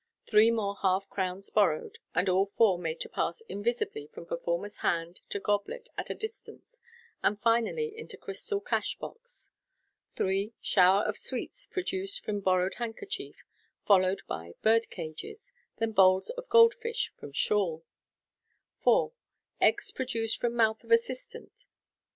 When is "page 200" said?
6.77-7.27